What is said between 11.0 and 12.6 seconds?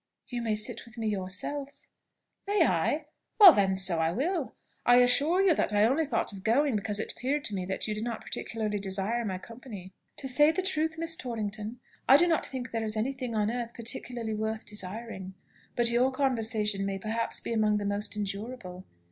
Torrington, I do not